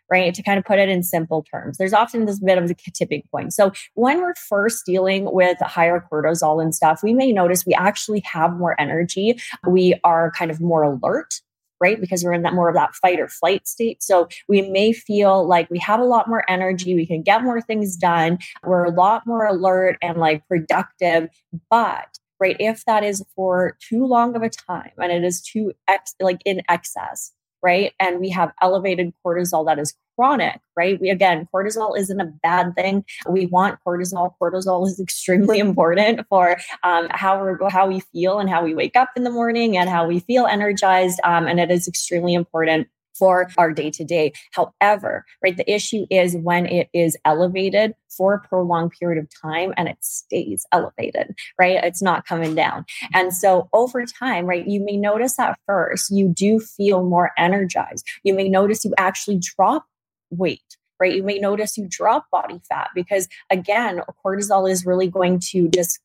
right? 0.09 0.33
To 0.33 0.44
kind 0.44 0.57
of 0.57 0.65
put 0.65 0.80
it 0.80 0.89
in 0.89 1.03
simple 1.03 1.44
terms, 1.44 1.77
there's 1.77 1.94
often 1.94 2.25
this 2.25 2.39
bit 2.39 2.57
of 2.57 2.69
a 2.69 2.74
tipping 2.74 3.24
point. 3.31 3.53
So 3.53 3.71
when 3.94 4.19
we're 4.21 4.36
first 4.36 4.86
dealing 4.86 5.31
with 5.31 5.59
higher 5.59 6.03
cortisol 6.12 6.62
and 6.62 6.74
stuff, 6.74 7.01
we 7.03 7.13
may 7.13 7.31
notice 7.31 7.65
we 7.65 7.74
actually 7.74 8.21
have 8.21 8.57
more 8.57 8.80
energy. 8.80 9.39
We 9.68 10.00
are 10.03 10.31
kind 10.31 10.51
of 10.51 10.59
more 10.59 10.83
alert. 10.83 11.41
Right, 11.81 12.01
because 12.01 12.25
we're 12.25 12.33
in 12.33 12.41
that 12.41 12.53
more 12.53 12.68
of 12.68 12.75
that 12.75 12.94
fight 12.94 13.21
or 13.21 13.30
flight 13.30 13.65
state. 13.65 14.03
So 14.03 14.27
we 14.50 14.63
may 14.63 14.92
feel 14.92 15.47
like 15.47 15.69
we 15.69 15.80
have 15.80 16.01
a 16.01 16.03
lot 16.03 16.27
more 16.27 16.44
energy, 16.51 16.94
we 16.94 17.06
can 17.06 17.21
get 17.21 17.42
more 17.42 17.62
things 17.62 17.95
done, 17.95 18.38
we're 18.66 18.83
a 18.83 18.92
lot 18.92 19.25
more 19.25 19.45
alert 19.45 19.97
and 20.02 20.18
like 20.18 20.45
productive. 20.49 21.30
But 21.69 22.19
right? 22.39 22.55
If 22.59 22.85
that 22.85 23.03
is 23.03 23.23
for 23.35 23.77
too 23.79 24.05
long 24.05 24.35
of 24.35 24.41
a 24.41 24.49
time 24.49 24.91
and 24.97 25.11
it 25.11 25.23
is 25.23 25.41
too 25.41 25.73
ex- 25.87 26.15
like 26.19 26.41
in 26.45 26.61
excess, 26.69 27.31
right? 27.61 27.93
And 27.99 28.19
we 28.19 28.29
have 28.29 28.51
elevated 28.61 29.13
cortisol 29.25 29.65
that 29.65 29.79
is 29.79 29.93
chronic, 30.19 30.59
right? 30.75 30.99
We 30.99 31.09
again, 31.09 31.47
cortisol 31.53 31.97
isn't 31.97 32.19
a 32.19 32.25
bad 32.25 32.75
thing. 32.75 33.05
We 33.27 33.45
want 33.45 33.79
cortisol. 33.85 34.33
Cortisol 34.41 34.85
is 34.85 34.99
extremely 35.01 35.59
important 35.59 36.25
for 36.29 36.57
um, 36.83 37.07
how 37.11 37.45
we 37.45 37.69
how 37.69 37.87
we 37.87 38.01
feel 38.01 38.39
and 38.39 38.49
how 38.49 38.63
we 38.63 38.73
wake 38.73 38.95
up 38.95 39.09
in 39.15 39.23
the 39.23 39.29
morning 39.29 39.77
and 39.77 39.89
how 39.89 40.07
we 40.07 40.19
feel 40.19 40.45
energized. 40.45 41.19
Um, 41.23 41.47
and 41.47 41.59
it 41.59 41.71
is 41.71 41.87
extremely 41.87 42.33
important 42.33 42.87
for 43.19 43.49
our 43.57 43.71
day 43.71 43.92
to 43.92 44.06
day. 44.06 44.31
However, 44.52 45.26
right, 45.44 45.56
the 45.56 45.69
issue 45.71 46.06
is 46.09 46.35
when 46.38 46.66
it 46.66 46.90
is 46.94 47.18
elevated 47.26 47.94
for 48.09 48.33
a 48.33 48.47
prolonged 48.47 48.92
period 48.99 49.21
of 49.21 49.30
time 49.42 49.73
and 49.78 49.88
it 49.88 49.97
stays 50.02 50.66
elevated, 50.71 51.35
right? 51.59 51.83
It's 51.83 52.02
not 52.02 52.26
coming 52.26 52.56
down. 52.56 52.85
And 53.14 53.33
so 53.33 53.69
over 53.73 54.06
time, 54.06 54.45
right, 54.45 54.66
you 54.66 54.83
may 54.83 54.97
notice 54.97 55.38
at 55.38 55.59
first 55.66 56.09
you 56.09 56.30
do 56.30 56.59
feel 56.59 57.04
more 57.04 57.31
energized. 57.38 58.07
You 58.23 58.33
may 58.33 58.49
notice 58.49 58.85
you 58.85 58.94
actually 58.97 59.40
drop 59.40 59.85
weight 60.31 60.78
right? 60.99 61.16
You 61.16 61.23
may 61.23 61.40
notice 61.40 61.78
you 61.78 61.88
drop 61.90 62.26
body 62.30 62.59
fat 62.68 62.90
because, 62.94 63.30
again, 63.49 64.02
cortisol 64.23 64.69
is 64.69 64.85
really 64.85 65.07
going 65.07 65.40
to 65.52 65.69
just 65.69 65.99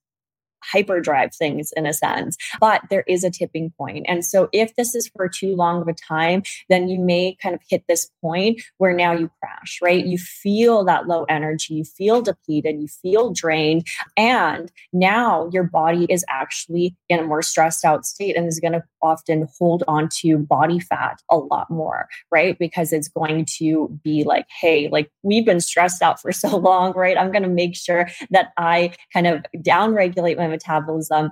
hyperdrive 0.72 1.34
things 1.34 1.72
in 1.76 1.86
a 1.86 1.92
sense, 1.92 2.36
but 2.60 2.82
there 2.90 3.04
is 3.06 3.24
a 3.24 3.30
tipping 3.30 3.72
point. 3.78 4.06
And 4.08 4.24
so 4.24 4.48
if 4.52 4.74
this 4.76 4.94
is 4.94 5.08
for 5.08 5.28
too 5.28 5.54
long 5.54 5.82
of 5.82 5.88
a 5.88 5.94
time, 5.94 6.42
then 6.68 6.88
you 6.88 7.00
may 7.00 7.36
kind 7.42 7.54
of 7.54 7.60
hit 7.68 7.84
this 7.88 8.10
point 8.20 8.60
where 8.78 8.94
now 8.94 9.12
you 9.12 9.30
crash, 9.40 9.78
right? 9.82 10.04
You 10.04 10.18
feel 10.18 10.84
that 10.84 11.06
low 11.06 11.24
energy, 11.24 11.74
you 11.74 11.84
feel 11.84 12.22
depleted, 12.22 12.80
you 12.80 12.88
feel 12.88 13.32
drained, 13.32 13.86
and 14.16 14.70
now 14.92 15.48
your 15.52 15.64
body 15.64 16.06
is 16.08 16.24
actually 16.28 16.96
in 17.08 17.20
a 17.20 17.24
more 17.24 17.42
stressed 17.42 17.84
out 17.84 18.04
state 18.04 18.36
and 18.36 18.46
is 18.46 18.60
going 18.60 18.72
to 18.72 18.82
often 19.02 19.46
hold 19.58 19.84
on 19.86 20.08
to 20.08 20.38
body 20.38 20.80
fat 20.80 21.20
a 21.30 21.36
lot 21.36 21.70
more, 21.70 22.08
right? 22.30 22.58
Because 22.58 22.92
it's 22.92 23.08
going 23.08 23.46
to 23.58 24.00
be 24.02 24.24
like, 24.24 24.46
hey, 24.60 24.88
like 24.88 25.10
we've 25.22 25.44
been 25.44 25.60
stressed 25.60 26.02
out 26.02 26.20
for 26.20 26.32
so 26.44 26.56
long, 26.56 26.92
right? 26.94 27.18
I'm 27.18 27.30
going 27.30 27.42
to 27.42 27.48
make 27.48 27.76
sure 27.76 28.08
that 28.30 28.52
I 28.56 28.94
kind 29.12 29.26
of 29.26 29.44
downregulate 29.56 30.36
my 30.36 30.48
metabolism 30.54 31.30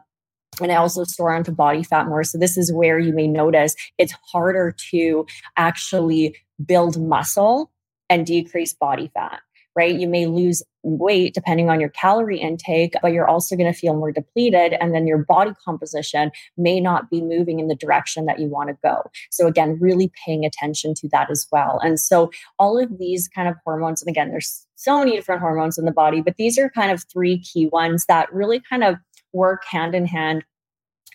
and 0.61 0.71
I 0.71 0.77
also 0.77 1.05
store 1.05 1.33
onto 1.33 1.51
body 1.51 1.83
fat 1.83 2.07
more. 2.09 2.25
So 2.25 2.37
this 2.37 2.59
is 2.59 2.73
where 2.73 2.99
you 2.99 3.15
may 3.15 3.27
notice 3.27 3.75
it's 3.97 4.13
harder 4.31 4.75
to 4.91 5.27
actually 5.57 6.37
build 6.65 7.01
muscle 7.01 7.71
and 8.11 8.27
decrease 8.27 8.75
body 8.75 9.11
fat 9.15 9.41
right? 9.75 9.99
You 9.99 10.09
may 10.09 10.27
lose 10.27 10.63
weight 10.83 11.35
depending 11.35 11.71
on 11.71 11.81
your 11.81 11.89
calorie 11.91 12.41
intake, 12.41 12.95
but 13.01 13.13
you're 13.13 13.29
also 13.29 13.57
going 13.57 13.73
to 13.73 13.79
feel 13.79 13.95
more 13.95 14.13
depleted. 14.13 14.75
And 14.81 14.95
then 14.95 15.07
your 15.07 15.19
body 15.19 15.53
composition 15.65 16.31
may 16.57 16.81
not 16.81 17.11
be 17.11 17.23
moving 17.23 17.61
in 17.61 17.69
the 17.69 17.75
direction 17.75 18.27
that 18.27 18.39
you 18.39 18.49
want 18.49 18.69
to 18.69 18.77
go. 18.83 19.03
So, 19.31 19.47
again, 19.47 19.79
really 19.81 20.13
paying 20.25 20.45
attention 20.45 20.95
to 20.95 21.09
that 21.13 21.31
as 21.31 21.47
well. 21.51 21.79
And 21.83 21.99
so, 21.99 22.31
all 22.59 22.79
of 22.79 22.99
these 22.99 23.29
kind 23.29 23.49
of 23.49 23.55
hormones, 23.65 24.03
and 24.03 24.09
again, 24.09 24.31
there's 24.31 24.67
so 24.75 24.99
many 24.99 25.13
different 25.13 25.41
hormones 25.41 25.79
in 25.79 25.85
the 25.85 25.93
body, 25.93 26.21
but 26.21 26.37
these 26.37 26.59
are 26.59 26.69
kind 26.71 26.91
of 26.91 27.05
three 27.11 27.39
key 27.39 27.67
ones 27.67 28.05
that 28.07 28.33
really 28.33 28.61
kind 28.69 28.83
of 28.83 28.97
work 29.33 29.65
hand 29.65 29.95
in 29.95 30.07
hand 30.07 30.45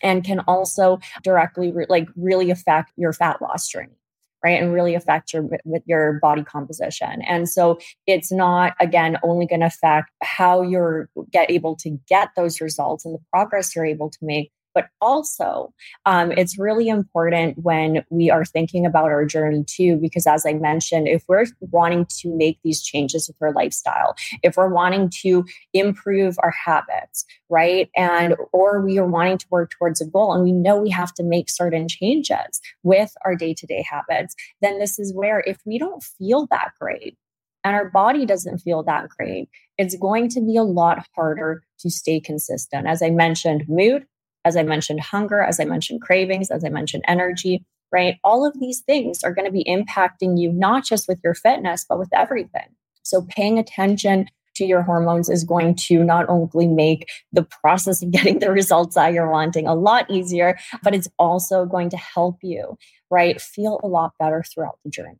and 0.02 0.24
can 0.24 0.40
also 0.40 0.98
directly 1.22 1.72
re- 1.72 1.86
like 1.88 2.08
really 2.16 2.50
affect 2.50 2.92
your 2.96 3.12
fat 3.12 3.42
loss 3.42 3.68
journey 3.68 3.98
right 4.44 4.62
and 4.62 4.72
really 4.72 4.94
affect 4.94 5.32
your 5.32 5.48
with 5.64 5.82
your 5.86 6.18
body 6.20 6.44
composition. 6.44 7.22
And 7.22 7.48
so 7.48 7.78
it's 8.06 8.30
not 8.30 8.74
again 8.80 9.18
only 9.22 9.46
going 9.46 9.60
to 9.60 9.66
affect 9.66 10.10
how 10.22 10.62
you're 10.62 11.08
get 11.32 11.50
able 11.50 11.76
to 11.76 11.98
get 12.08 12.30
those 12.36 12.60
results 12.60 13.04
and 13.04 13.14
the 13.14 13.22
progress 13.32 13.74
you're 13.74 13.84
able 13.84 14.10
to 14.10 14.18
make 14.22 14.52
but 14.74 14.88
also, 15.00 15.72
um, 16.06 16.32
it's 16.32 16.58
really 16.58 16.88
important 16.88 17.58
when 17.58 18.04
we 18.10 18.30
are 18.30 18.44
thinking 18.44 18.86
about 18.86 19.06
our 19.06 19.24
journey 19.24 19.64
too, 19.66 19.96
because 19.96 20.26
as 20.26 20.46
I 20.46 20.54
mentioned, 20.54 21.08
if 21.08 21.24
we're 21.28 21.46
wanting 21.60 22.06
to 22.20 22.34
make 22.36 22.58
these 22.62 22.82
changes 22.82 23.28
with 23.28 23.36
our 23.40 23.52
lifestyle, 23.52 24.14
if 24.42 24.56
we're 24.56 24.72
wanting 24.72 25.10
to 25.22 25.44
improve 25.72 26.36
our 26.42 26.52
habits, 26.52 27.24
right? 27.48 27.90
And, 27.96 28.36
or 28.52 28.80
we 28.80 28.98
are 28.98 29.06
wanting 29.06 29.38
to 29.38 29.46
work 29.50 29.70
towards 29.70 30.00
a 30.00 30.06
goal 30.06 30.32
and 30.32 30.44
we 30.44 30.52
know 30.52 30.80
we 30.80 30.90
have 30.90 31.14
to 31.14 31.22
make 31.22 31.48
certain 31.48 31.88
changes 31.88 32.60
with 32.82 33.12
our 33.24 33.34
day 33.34 33.54
to 33.54 33.66
day 33.66 33.84
habits, 33.88 34.34
then 34.60 34.78
this 34.78 34.98
is 34.98 35.14
where 35.14 35.40
if 35.46 35.58
we 35.64 35.78
don't 35.78 36.02
feel 36.02 36.46
that 36.50 36.72
great, 36.80 37.16
and 37.64 37.74
our 37.74 37.90
body 37.90 38.24
doesn't 38.24 38.58
feel 38.58 38.82
that 38.84 39.08
great, 39.08 39.48
it's 39.76 39.96
going 39.96 40.28
to 40.30 40.40
be 40.40 40.56
a 40.56 40.62
lot 40.62 41.04
harder 41.14 41.62
to 41.80 41.90
stay 41.90 42.20
consistent. 42.20 42.86
As 42.86 43.02
I 43.02 43.10
mentioned, 43.10 43.64
mood, 43.68 44.06
as 44.44 44.56
I 44.56 44.62
mentioned, 44.62 45.00
hunger, 45.00 45.40
as 45.40 45.60
I 45.60 45.64
mentioned, 45.64 46.00
cravings, 46.00 46.50
as 46.50 46.64
I 46.64 46.68
mentioned, 46.68 47.04
energy, 47.06 47.64
right? 47.92 48.16
All 48.24 48.46
of 48.46 48.58
these 48.60 48.80
things 48.80 49.22
are 49.24 49.32
going 49.32 49.46
to 49.46 49.52
be 49.52 49.64
impacting 49.64 50.38
you, 50.38 50.52
not 50.52 50.84
just 50.84 51.08
with 51.08 51.20
your 51.24 51.34
fitness, 51.34 51.84
but 51.88 51.98
with 51.98 52.08
everything. 52.12 52.68
So 53.02 53.26
paying 53.28 53.58
attention 53.58 54.26
to 54.56 54.64
your 54.64 54.82
hormones 54.82 55.28
is 55.28 55.44
going 55.44 55.74
to 55.74 56.04
not 56.04 56.28
only 56.28 56.66
make 56.66 57.08
the 57.32 57.44
process 57.44 58.02
of 58.02 58.10
getting 58.10 58.40
the 58.40 58.52
results 58.52 58.94
that 58.96 59.12
you're 59.12 59.30
wanting 59.30 59.66
a 59.66 59.74
lot 59.74 60.10
easier, 60.10 60.58
but 60.82 60.94
it's 60.94 61.08
also 61.18 61.64
going 61.64 61.90
to 61.90 61.96
help 61.96 62.38
you, 62.42 62.76
right? 63.10 63.40
Feel 63.40 63.80
a 63.82 63.88
lot 63.88 64.12
better 64.18 64.42
throughout 64.42 64.78
the 64.84 64.90
journey. 64.90 65.18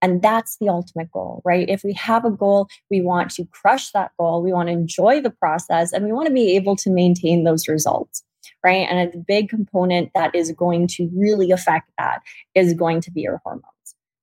And 0.00 0.20
that's 0.20 0.56
the 0.58 0.68
ultimate 0.68 1.12
goal, 1.12 1.42
right? 1.44 1.68
If 1.68 1.84
we 1.84 1.92
have 1.92 2.24
a 2.24 2.30
goal, 2.30 2.66
we 2.90 3.00
want 3.00 3.30
to 3.32 3.44
crush 3.52 3.92
that 3.92 4.10
goal. 4.18 4.42
We 4.42 4.52
want 4.52 4.68
to 4.68 4.72
enjoy 4.72 5.20
the 5.20 5.30
process 5.30 5.92
and 5.92 6.04
we 6.04 6.12
want 6.12 6.26
to 6.26 6.34
be 6.34 6.56
able 6.56 6.74
to 6.76 6.90
maintain 6.90 7.44
those 7.44 7.68
results 7.68 8.24
right? 8.64 8.86
And 8.88 9.14
a 9.14 9.18
big 9.18 9.48
component 9.48 10.10
that 10.14 10.34
is 10.34 10.52
going 10.52 10.86
to 10.88 11.10
really 11.14 11.50
affect 11.50 11.90
that 11.98 12.22
is 12.54 12.74
going 12.74 13.00
to 13.02 13.10
be 13.10 13.22
your 13.22 13.40
hormones. 13.44 13.66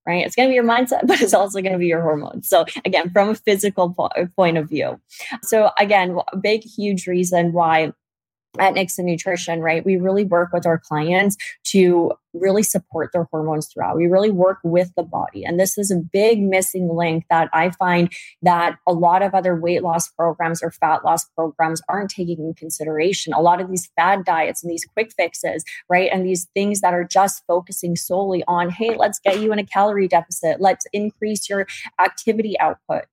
Right? 0.05 0.25
It's 0.25 0.35
going 0.35 0.47
to 0.47 0.51
be 0.51 0.55
your 0.55 0.63
mindset, 0.63 1.01
but 1.05 1.21
it's 1.21 1.33
also 1.33 1.61
going 1.61 1.73
to 1.73 1.77
be 1.77 1.87
your 1.87 2.01
hormones. 2.01 2.49
So, 2.49 2.65
again, 2.83 3.11
from 3.11 3.29
a 3.29 3.35
physical 3.35 3.93
po- 3.93 4.09
point 4.35 4.57
of 4.57 4.67
view. 4.67 4.99
So, 5.43 5.69
again, 5.77 6.17
a 6.33 6.37
big, 6.37 6.63
huge 6.63 7.05
reason 7.05 7.53
why 7.53 7.93
at 8.59 8.73
Nixon 8.73 9.05
Nutrition, 9.05 9.61
right, 9.61 9.85
we 9.85 9.97
really 9.97 10.23
work 10.23 10.51
with 10.53 10.65
our 10.65 10.77
clients 10.77 11.37
to 11.65 12.11
really 12.33 12.63
support 12.63 13.11
their 13.11 13.27
hormones 13.31 13.67
throughout. 13.67 13.95
We 13.95 14.07
really 14.07 14.29
work 14.29 14.59
with 14.63 14.91
the 14.95 15.03
body. 15.03 15.43
And 15.43 15.59
this 15.59 15.77
is 15.77 15.89
a 15.89 15.95
big 15.95 16.41
missing 16.41 16.87
link 16.87 17.25
that 17.29 17.49
I 17.53 17.71
find 17.71 18.11
that 18.43 18.77
a 18.87 18.93
lot 18.93 19.21
of 19.21 19.33
other 19.33 19.55
weight 19.55 19.81
loss 19.81 20.09
programs 20.09 20.61
or 20.61 20.71
fat 20.71 21.03
loss 21.03 21.25
programs 21.35 21.81
aren't 21.89 22.11
taking 22.11 22.39
in 22.39 22.53
consideration. 22.53 23.33
A 23.33 23.41
lot 23.41 23.61
of 23.61 23.69
these 23.69 23.89
fad 23.95 24.25
diets 24.25 24.63
and 24.63 24.71
these 24.71 24.85
quick 24.85 25.11
fixes, 25.17 25.63
right, 25.89 26.09
and 26.11 26.25
these 26.25 26.47
things 26.53 26.81
that 26.81 26.93
are 26.93 27.03
just 27.03 27.43
focusing 27.47 27.95
solely 27.95 28.43
on, 28.47 28.69
hey, 28.69 28.95
let's 28.95 29.19
get 29.19 29.39
you 29.39 29.51
in 29.51 29.59
a 29.59 29.65
calorie 29.65 30.07
deficit, 30.07 30.61
let's 30.61 30.85
increase 30.93 31.49
your 31.49 31.65
activity 31.99 32.59
output 32.59 33.05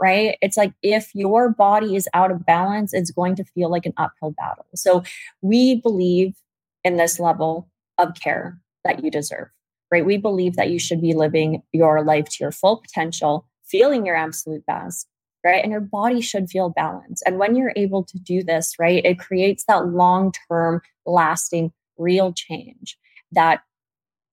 right? 0.00 0.38
It's 0.40 0.56
like 0.56 0.72
if 0.82 1.14
your 1.14 1.50
body 1.50 1.94
is 1.94 2.08
out 2.14 2.30
of 2.30 2.46
balance, 2.46 2.94
it's 2.94 3.10
going 3.10 3.36
to 3.36 3.44
feel 3.44 3.70
like 3.70 3.86
an 3.86 3.92
uphill 3.96 4.32
battle. 4.32 4.66
So 4.74 5.02
we 5.42 5.76
believe 5.76 6.34
in 6.82 6.96
this 6.96 7.20
level 7.20 7.68
of 7.98 8.14
care 8.14 8.58
that 8.84 9.04
you 9.04 9.10
deserve, 9.10 9.48
right? 9.90 10.04
We 10.04 10.16
believe 10.16 10.56
that 10.56 10.70
you 10.70 10.78
should 10.78 11.02
be 11.02 11.12
living 11.12 11.62
your 11.72 12.02
life 12.02 12.30
to 12.30 12.36
your 12.40 12.52
full 12.52 12.78
potential, 12.78 13.46
feeling 13.64 14.06
your 14.06 14.16
absolute 14.16 14.64
best, 14.64 15.06
right? 15.44 15.62
And 15.62 15.70
your 15.70 15.82
body 15.82 16.22
should 16.22 16.48
feel 16.48 16.70
balanced. 16.70 17.22
And 17.26 17.38
when 17.38 17.54
you're 17.54 17.74
able 17.76 18.04
to 18.04 18.18
do 18.18 18.42
this, 18.42 18.76
right, 18.78 19.04
it 19.04 19.18
creates 19.18 19.64
that 19.68 19.86
long 19.86 20.32
term, 20.48 20.80
lasting, 21.04 21.72
real 21.98 22.32
change 22.32 22.96
that 23.32 23.60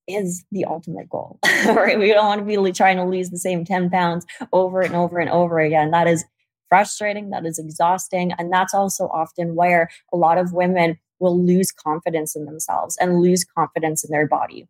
is 0.08 0.46
the 0.52 0.66
ultimate 0.66 1.10
goal, 1.10 1.40
right? 1.68 2.00
We 2.00 2.14
don't 2.14 2.26
want 2.26 2.48
to 2.48 2.64
be 2.64 2.72
trying 2.72 2.98
to 2.98 3.04
lose 3.04 3.30
the 3.30 3.38
same 3.38 3.66
10 3.66 3.90
pounds 3.90 4.26
over 4.54 4.82
and 4.82 4.96
over 4.96 5.20
and 5.20 5.30
over 5.30 5.60
again. 5.60 5.92
That 5.92 6.08
is 6.08 6.24
frustrating, 6.70 7.30
that 7.30 7.46
is 7.46 7.60
exhausting. 7.60 8.34
And 8.34 8.52
that's 8.52 8.74
also 8.74 9.08
often 9.08 9.56
where 9.56 9.90
a 10.12 10.18
lot 10.18 10.38
of 10.38 10.54
women 10.54 10.98
will 11.20 11.44
lose 11.44 11.72
confidence 11.72 12.36
in 12.36 12.46
themselves 12.46 12.98
and 13.00 13.22
lose 13.22 13.44
confidence 13.44 14.04
in 14.04 14.12
their 14.12 14.28
body 14.28 14.68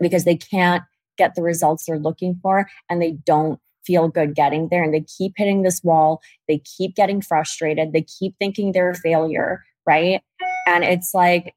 because 0.00 0.24
they 0.24 0.36
can't 0.36 0.82
get 1.18 1.34
the 1.34 1.42
results 1.42 1.84
they're 1.84 1.98
looking 1.98 2.38
for 2.42 2.68
and 2.88 3.02
they 3.02 3.12
don't 3.12 3.60
feel 3.84 4.08
good 4.08 4.34
getting 4.34 4.68
there 4.68 4.82
and 4.82 4.94
they 4.94 5.00
keep 5.00 5.32
hitting 5.36 5.62
this 5.62 5.82
wall 5.82 6.22
they 6.46 6.58
keep 6.58 6.94
getting 6.94 7.20
frustrated 7.20 7.92
they 7.92 8.02
keep 8.02 8.34
thinking 8.38 8.70
they're 8.70 8.90
a 8.90 8.94
failure 8.94 9.64
right 9.86 10.22
and 10.68 10.84
it's 10.84 11.12
like 11.12 11.54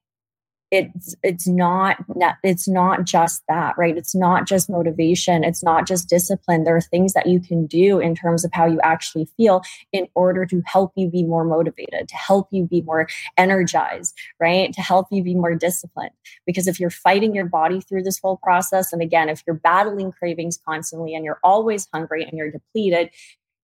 it's 0.72 1.14
it's 1.22 1.46
not 1.46 1.98
it's 2.42 2.66
not 2.66 3.04
just 3.04 3.42
that 3.48 3.78
right? 3.78 3.96
It's 3.96 4.14
not 4.14 4.48
just 4.48 4.68
motivation. 4.68 5.44
It's 5.44 5.62
not 5.62 5.86
just 5.86 6.08
discipline. 6.08 6.64
There 6.64 6.76
are 6.76 6.80
things 6.80 7.12
that 7.12 7.26
you 7.26 7.38
can 7.38 7.66
do 7.66 8.00
in 8.00 8.16
terms 8.16 8.44
of 8.44 8.50
how 8.52 8.66
you 8.66 8.80
actually 8.82 9.28
feel 9.36 9.62
in 9.92 10.08
order 10.16 10.44
to 10.46 10.62
help 10.66 10.92
you 10.96 11.08
be 11.08 11.22
more 11.22 11.44
motivated 11.44 12.08
to 12.08 12.16
help 12.16 12.48
you 12.50 12.64
be 12.64 12.82
more 12.82 13.06
energized 13.36 14.16
right? 14.40 14.72
To 14.72 14.80
help 14.80 15.06
you 15.10 15.22
be 15.22 15.34
more 15.34 15.54
disciplined. 15.54 16.10
Because 16.46 16.66
if 16.66 16.80
you're 16.80 16.90
fighting 16.90 17.34
your 17.34 17.46
body 17.46 17.80
through 17.80 18.02
this 18.02 18.18
whole 18.18 18.38
process 18.38 18.92
and 18.92 19.02
again 19.02 19.28
if 19.28 19.42
you're 19.46 19.56
battling 19.56 20.10
cravings 20.10 20.58
constantly 20.66 21.14
and 21.14 21.24
you're 21.24 21.40
always 21.44 21.88
hungry 21.92 22.24
and 22.24 22.36
you're 22.36 22.50
depleted 22.50 23.10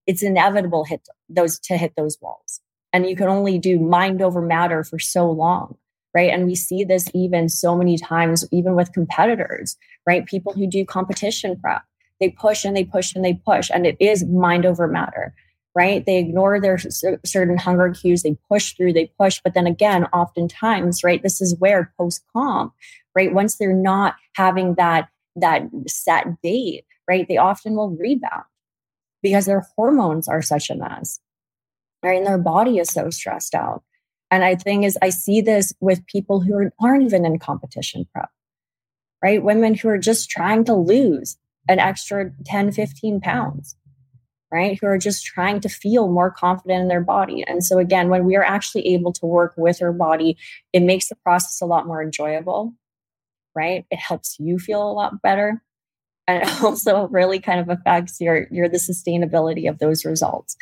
it's 0.06 0.23
inevitable 0.23 0.85
hit 0.85 1.09
those 1.28 1.59
to 1.61 1.76
hit 1.76 1.94
those 1.97 2.18
walls. 2.21 2.61
And 2.92 3.09
you 3.09 3.16
can 3.16 3.28
only 3.28 3.59
do 3.59 3.78
mind 3.78 4.21
over 4.21 4.42
matter 4.42 4.85
for 4.85 4.99
so 4.99 5.30
long 5.30 5.78
right? 6.14 6.31
And 6.31 6.47
we 6.47 6.54
see 6.54 6.85
this 6.85 7.09
even 7.14 7.49
so 7.49 7.76
many 7.76 7.97
times, 7.97 8.47
even 8.52 8.75
with 8.75 8.92
competitors, 8.92 9.76
right? 10.07 10.26
People 10.26 10.52
who 10.52 10.66
do 10.66 10.85
competition 10.85 11.59
prep, 11.61 11.83
they 12.21 12.31
push 12.31 12.64
and 12.64 12.76
they 12.76 12.85
push 12.85 13.14
and 13.14 13.25
they 13.25 13.35
push, 13.35 13.71
and 13.73 13.87
it 13.87 13.97
is 13.99 14.25
mind 14.25 14.66
over 14.66 14.87
matter, 14.87 15.35
right? 15.75 16.04
They 16.04 16.19
ignore 16.19 16.61
their 16.61 16.78
certain 17.25 17.57
hunger 17.57 17.90
cues, 17.90 18.23
they 18.23 18.37
push 18.49 18.75
through, 18.75 18.92
they 18.92 19.11
push. 19.19 19.40
But 19.42 19.54
then 19.54 19.66
again, 19.66 20.04
oftentimes, 20.12 21.02
right, 21.02 21.23
this 21.23 21.40
is 21.40 21.57
where 21.59 21.92
post 21.99 22.23
comp, 22.33 22.75
right, 23.14 23.33
once 23.33 23.57
they're 23.57 23.73
not 23.73 24.16
having 24.35 24.75
that 24.75 25.09
that 25.37 25.62
set 25.88 26.42
date, 26.42 26.85
right, 27.09 27.26
they 27.26 27.38
often 27.38 27.75
will 27.75 27.90
rebound 27.90 28.45
because 29.23 29.47
their 29.47 29.66
hormones 29.76 30.28
are 30.28 30.42
such 30.42 30.69
a 30.69 30.75
mess, 30.75 31.21
right? 32.02 32.19
And 32.19 32.26
their 32.26 32.38
body 32.38 32.78
is 32.78 32.90
so 32.90 33.09
stressed 33.09 33.54
out. 33.54 33.83
And 34.32 34.42
I 34.42 34.54
think 34.54 34.86
is 34.86 34.98
I 35.02 35.10
see 35.10 35.42
this 35.42 35.74
with 35.80 36.06
people 36.06 36.40
who 36.40 36.70
aren't 36.80 37.02
even 37.02 37.26
in 37.26 37.38
competition 37.38 38.08
prep, 38.14 38.30
right? 39.22 39.44
Women 39.44 39.74
who 39.74 39.90
are 39.90 39.98
just 39.98 40.30
trying 40.30 40.64
to 40.64 40.74
lose 40.74 41.36
an 41.68 41.78
extra 41.78 42.32
10, 42.46 42.72
15 42.72 43.20
pounds, 43.20 43.76
right? 44.50 44.78
Who 44.80 44.86
are 44.86 44.96
just 44.96 45.26
trying 45.26 45.60
to 45.60 45.68
feel 45.68 46.08
more 46.08 46.30
confident 46.30 46.80
in 46.80 46.88
their 46.88 47.02
body. 47.02 47.44
And 47.46 47.62
so 47.62 47.78
again, 47.78 48.08
when 48.08 48.24
we 48.24 48.34
are 48.34 48.42
actually 48.42 48.94
able 48.94 49.12
to 49.12 49.26
work 49.26 49.52
with 49.58 49.82
our 49.82 49.92
body, 49.92 50.38
it 50.72 50.80
makes 50.80 51.10
the 51.10 51.16
process 51.16 51.60
a 51.60 51.66
lot 51.66 51.86
more 51.86 52.02
enjoyable, 52.02 52.72
right? 53.54 53.84
It 53.90 53.98
helps 53.98 54.38
you 54.40 54.58
feel 54.58 54.82
a 54.82 54.94
lot 54.94 55.20
better. 55.20 55.62
And 56.26 56.42
it 56.42 56.48
also 56.62 57.06
really 57.08 57.38
kind 57.38 57.60
of 57.60 57.68
affects 57.68 58.18
your 58.18 58.46
your 58.50 58.70
the 58.70 58.78
sustainability 58.78 59.68
of 59.68 59.78
those 59.78 60.06
results 60.06 60.56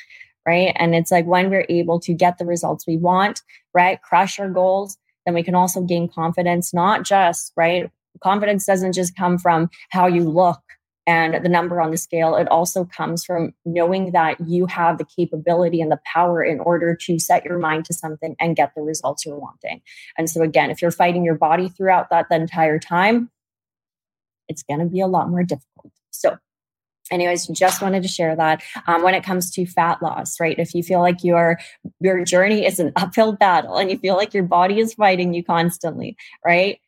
right? 0.46 0.72
And 0.76 0.94
it's 0.94 1.10
like 1.10 1.26
when 1.26 1.50
we're 1.50 1.66
able 1.68 2.00
to 2.00 2.14
get 2.14 2.38
the 2.38 2.46
results 2.46 2.86
we 2.86 2.96
want, 2.96 3.42
right? 3.74 4.00
Crush 4.02 4.38
our 4.38 4.48
goals, 4.48 4.96
then 5.26 5.34
we 5.34 5.42
can 5.42 5.54
also 5.54 5.82
gain 5.82 6.08
confidence, 6.08 6.72
not 6.72 7.04
just, 7.04 7.52
right? 7.56 7.90
Confidence 8.22 8.66
doesn't 8.66 8.92
just 8.92 9.16
come 9.16 9.38
from 9.38 9.70
how 9.90 10.06
you 10.06 10.24
look 10.24 10.60
and 11.06 11.44
the 11.44 11.48
number 11.48 11.80
on 11.80 11.90
the 11.90 11.96
scale. 11.96 12.36
It 12.36 12.48
also 12.48 12.84
comes 12.84 13.24
from 13.24 13.52
knowing 13.64 14.12
that 14.12 14.36
you 14.46 14.66
have 14.66 14.98
the 14.98 15.04
capability 15.04 15.80
and 15.80 15.90
the 15.90 16.00
power 16.04 16.42
in 16.42 16.60
order 16.60 16.94
to 16.94 17.18
set 17.18 17.44
your 17.44 17.58
mind 17.58 17.84
to 17.86 17.94
something 17.94 18.36
and 18.38 18.56
get 18.56 18.72
the 18.76 18.82
results 18.82 19.24
you're 19.24 19.38
wanting. 19.38 19.82
And 20.18 20.28
so, 20.28 20.42
again, 20.42 20.70
if 20.70 20.80
you're 20.82 20.90
fighting 20.90 21.24
your 21.24 21.34
body 21.34 21.68
throughout 21.68 22.10
that 22.10 22.26
the 22.28 22.36
entire 22.36 22.78
time, 22.78 23.30
it's 24.48 24.62
going 24.62 24.80
to 24.80 24.86
be 24.86 25.00
a 25.00 25.06
lot 25.06 25.30
more 25.30 25.42
difficult. 25.42 25.92
So, 26.10 26.36
anyways 27.10 27.46
just 27.48 27.82
wanted 27.82 28.02
to 28.02 28.08
share 28.08 28.36
that 28.36 28.62
um, 28.86 29.02
when 29.02 29.14
it 29.14 29.24
comes 29.24 29.50
to 29.52 29.66
fat 29.66 30.02
loss 30.02 30.38
right? 30.40 30.58
If 30.58 30.74
you 30.74 30.82
feel 30.82 31.00
like 31.00 31.22
your 31.22 31.58
your 32.00 32.24
journey 32.24 32.66
is 32.66 32.78
an 32.78 32.92
uphill 32.96 33.32
battle 33.32 33.76
and 33.76 33.90
you 33.90 33.98
feel 33.98 34.16
like 34.16 34.34
your 34.34 34.44
body 34.44 34.78
is 34.78 34.94
fighting 34.94 35.34
you 35.34 35.44
constantly 35.44 36.16
right 36.44 36.80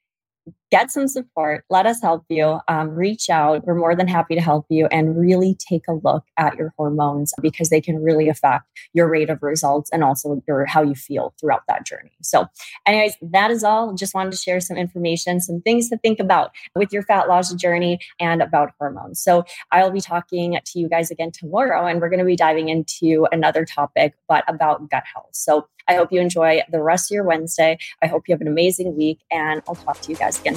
get 0.72 0.90
some 0.90 1.06
support. 1.06 1.64
Let 1.68 1.84
us 1.84 2.00
help 2.00 2.24
you. 2.30 2.58
Um, 2.66 2.88
reach 2.90 3.28
out. 3.28 3.66
We're 3.66 3.74
more 3.74 3.94
than 3.94 4.08
happy 4.08 4.34
to 4.34 4.40
help 4.40 4.64
you 4.70 4.86
and 4.86 5.18
really 5.18 5.54
take 5.54 5.82
a 5.86 5.92
look 5.92 6.24
at 6.38 6.56
your 6.56 6.72
hormones 6.78 7.34
because 7.42 7.68
they 7.68 7.80
can 7.82 8.02
really 8.02 8.30
affect 8.30 8.64
your 8.94 9.06
rate 9.06 9.28
of 9.28 9.42
results 9.42 9.90
and 9.92 10.02
also 10.02 10.42
your 10.48 10.64
how 10.64 10.82
you 10.82 10.94
feel 10.94 11.34
throughout 11.38 11.62
that 11.68 11.84
journey. 11.84 12.12
So, 12.22 12.46
anyways, 12.86 13.14
that 13.20 13.50
is 13.50 13.62
all. 13.62 13.92
Just 13.92 14.14
wanted 14.14 14.30
to 14.30 14.38
share 14.38 14.60
some 14.60 14.78
information, 14.78 15.40
some 15.40 15.60
things 15.60 15.90
to 15.90 15.98
think 15.98 16.18
about 16.18 16.52
with 16.74 16.90
your 16.90 17.02
fat 17.02 17.28
loss 17.28 17.52
journey 17.52 17.98
and 18.18 18.40
about 18.40 18.72
hormones. 18.78 19.20
So, 19.20 19.44
I'll 19.72 19.90
be 19.90 20.00
talking 20.00 20.58
to 20.64 20.78
you 20.78 20.88
guys 20.88 21.10
again 21.10 21.32
tomorrow, 21.32 21.86
and 21.86 22.00
we're 22.00 22.08
going 22.08 22.18
to 22.18 22.24
be 22.24 22.36
diving 22.36 22.70
into 22.70 23.26
another 23.30 23.66
topic, 23.66 24.14
but 24.26 24.42
about 24.48 24.88
gut 24.88 25.04
health. 25.12 25.28
So, 25.32 25.66
I 25.88 25.94
hope 25.94 26.12
you 26.12 26.20
enjoy 26.20 26.62
the 26.70 26.82
rest 26.82 27.10
of 27.10 27.14
your 27.14 27.24
Wednesday. 27.24 27.78
I 28.02 28.06
hope 28.06 28.28
you 28.28 28.34
have 28.34 28.40
an 28.40 28.48
amazing 28.48 28.96
week, 28.96 29.20
and 29.30 29.62
I'll 29.68 29.74
talk 29.74 30.00
to 30.00 30.10
you 30.10 30.16
guys 30.16 30.40
again 30.40 30.56